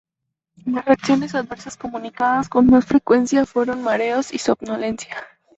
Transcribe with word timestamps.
Las 0.65 0.83
reacciones 0.83 1.35
adversas 1.35 1.77
comunicadas 1.77 2.49
con 2.49 2.65
más 2.65 2.87
frecuencia 2.87 3.45
fueron 3.45 3.83
mareos 3.83 4.33
y 4.33 4.39
somnolencia. 4.39 5.15